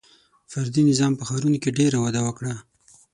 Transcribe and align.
•فردي 0.51 0.81
نظام 0.89 1.13
په 1.17 1.23
ښارونو 1.27 1.57
کې 1.63 1.75
ډېر 1.79 1.91
وده 2.03 2.21
وکړه. 2.23 2.53